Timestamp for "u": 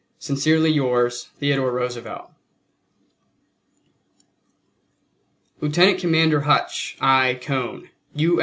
8.15-8.39